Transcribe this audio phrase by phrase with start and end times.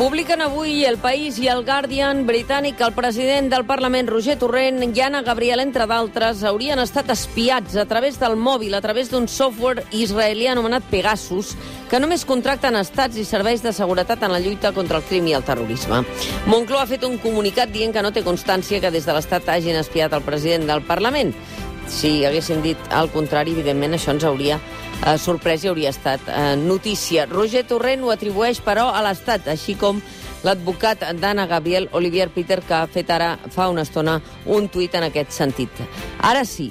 [0.00, 5.02] Publiquen avui El País i El Guardian britànic el president del Parlament, Roger Torrent, i
[5.04, 9.84] Anna Gabriel, entre d'altres, haurien estat espiats a través del mòbil, a través d'un software
[9.92, 11.52] israelià anomenat Pegasus,
[11.92, 15.36] que només contracten estats i serveis de seguretat en la lluita contra el crim i
[15.36, 16.00] el terrorisme.
[16.48, 19.76] Moncloa ha fet un comunicat dient que no té constància que des de l'Estat hagin
[19.76, 21.36] espiat el president del Parlament.
[21.88, 26.56] Si haguessin dit el contrari, evidentment això ens hauria eh, sorprès i hauria estat eh,
[26.56, 27.26] notícia.
[27.30, 30.02] Roger Torrent ho atribueix, però, a l'Estat, així com
[30.44, 35.08] l'advocat d'Anna Gabriel, Olivier Peter, que ha fet ara fa una estona un tuit en
[35.08, 35.82] aquest sentit.
[36.24, 36.70] Ara sí,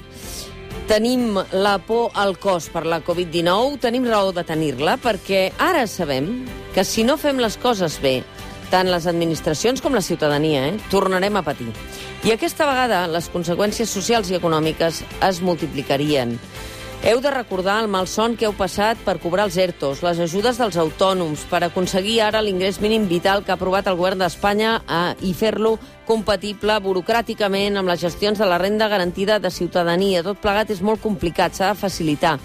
[0.89, 6.31] tenim la por al cos per la Covid-19, tenim raó de tenir-la, perquè ara sabem
[6.73, 8.19] que si no fem les coses bé,
[8.69, 11.69] tant les administracions com la ciutadania, eh, tornarem a patir.
[12.19, 16.33] I aquesta vegada les conseqüències socials i econòmiques es multiplicarien.
[17.07, 20.75] Heu de recordar el malson que heu passat per cobrar els ERTOs, les ajudes dels
[20.81, 25.31] autònoms, per aconseguir ara l'ingrés mínim vital que ha aprovat el govern d'Espanya eh, i
[25.31, 25.77] fer-lo
[26.09, 30.25] compatible burocràticament amb les gestions de la renda garantida de ciutadania.
[30.27, 32.35] Tot plegat és molt complicat, s'ha de facilitar.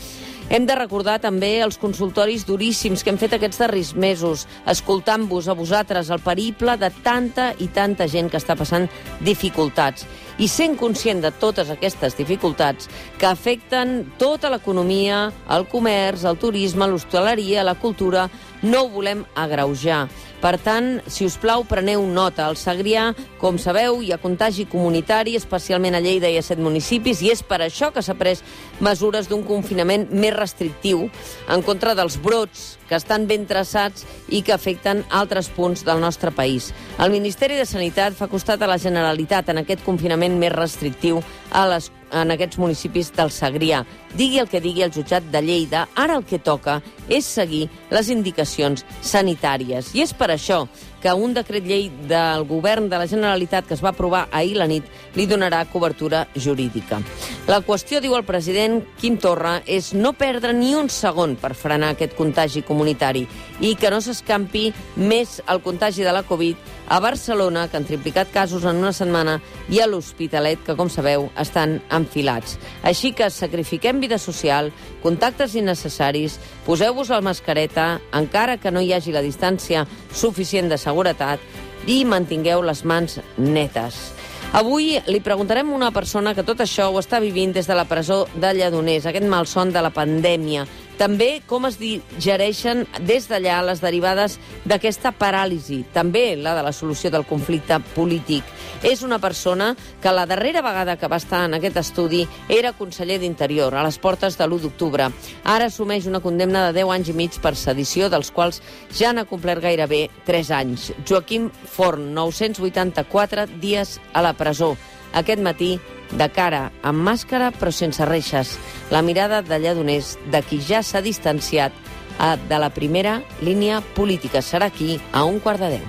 [0.53, 5.57] Hem de recordar també els consultoris duríssims que hem fet aquests darrers mesos, escoltant-vos a
[5.57, 8.85] vosaltres el periple de tanta i tanta gent que està passant
[9.25, 10.05] dificultats
[10.39, 16.89] i sent conscient de totes aquestes dificultats que afecten tota l'economia, el comerç, el turisme,
[16.91, 18.29] l'hostaleria, la cultura,
[18.63, 20.09] no ho volem agreujar.
[20.45, 22.45] Per tant, si us plau, preneu nota.
[22.45, 23.07] Al Segrià,
[23.41, 27.41] com sabeu, hi ha contagi comunitari, especialment a Lleida i a set municipis, i és
[27.41, 28.43] per això que s'ha pres
[28.85, 31.07] mesures d'un confinament més restrictiu
[31.49, 36.29] en contra dels brots que estan ben traçats i que afecten altres punts del nostre
[36.29, 36.75] país.
[37.01, 41.25] El Ministeri de Sanitat fa costat a la Generalitat en aquest confinament més restrictiu
[41.57, 43.83] a les en aquests municipis del Segrià.
[44.15, 48.11] Digui el que digui el jutjat de Lleida, ara el que toca és seguir les
[48.15, 49.93] indicacions sanitàries.
[49.95, 50.65] I és per això
[51.05, 54.65] que un decret llei del govern de la Generalitat que es va aprovar ahir la
[54.71, 57.03] nit li donarà cobertura jurídica.
[57.45, 61.93] La qüestió, diu el president Quim Torra, és no perdre ni un segon per frenar
[61.93, 63.27] aquest contagi comunitari
[63.61, 68.31] i que no s'escampi més el contagi de la Covid a Barcelona, que han triplicat
[68.33, 69.39] casos en una setmana,
[69.73, 72.59] i a l'Hospitalet, que, com sabeu, estan enfilats.
[72.85, 74.71] Així que sacrifiquem vida social,
[75.03, 76.37] contactes innecessaris,
[76.67, 81.43] poseu-vos la mascareta, encara que no hi hagi la distància suficient de seguretat,
[81.91, 84.15] i mantingueu les mans netes.
[84.55, 87.89] Avui li preguntarem a una persona que tot això ho està vivint des de la
[87.91, 90.63] presó de Lledoners, aquest malson de la pandèmia.
[90.99, 97.11] També com es digereixen des d'allà les derivades d'aquesta paràlisi, també la de la solució
[97.11, 98.47] del conflicte polític.
[98.83, 99.73] És una persona
[100.03, 103.99] que la darrera vegada que va estar en aquest estudi era conseller d'Interior, a les
[103.99, 105.11] portes de l'1 d'octubre.
[105.43, 108.63] Ara assumeix una condemna de 10 anys i mig per sedició, dels quals
[108.95, 110.93] ja n'ha complert gairebé 3 anys.
[111.09, 114.77] Joaquim Forn, 984 dies a la presó.
[115.15, 115.77] Aquest matí
[116.11, 118.57] de cara, amb màscara però sense reixes.
[118.91, 121.73] La mirada de Lledoners, de qui ja s'ha distanciat
[122.19, 124.43] a, de la primera línia política.
[124.43, 125.87] Serà aquí a un quart de deu.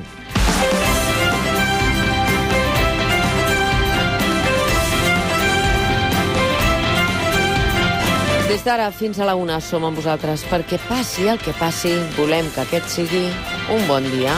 [8.50, 12.48] Des d'ara fins a la una som amb vosaltres perquè passi el que passi, volem
[12.54, 13.26] que aquest sigui
[13.74, 14.38] un bon dia.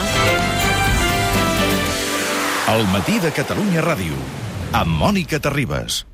[2.68, 4.16] El matí de Catalunya Ràdio
[4.72, 6.04] amb Mònica Terribas.